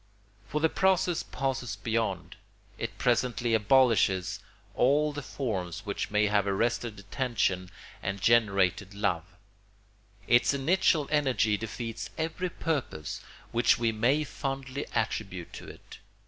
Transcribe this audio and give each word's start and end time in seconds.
For 0.47 0.59
the 0.61 0.67
process 0.67 1.21
passes 1.21 1.75
beyond. 1.75 2.35
It 2.79 2.97
presently 2.97 3.53
abolishes 3.53 4.39
all 4.73 5.13
the 5.13 5.21
forms 5.21 5.85
which 5.85 6.09
may 6.09 6.25
have 6.25 6.47
arrested 6.47 6.97
attention 6.97 7.69
and 8.01 8.19
generated 8.19 8.95
love; 8.95 9.25
its 10.25 10.55
initial 10.55 11.07
energy 11.11 11.55
defeats 11.55 12.09
every 12.17 12.49
purpose 12.49 13.21
which 13.51 13.77
we 13.77 13.91
may 13.91 14.23
fondly 14.23 14.87
attribute 14.95 15.53
to 15.53 15.67
it. 15.67 15.99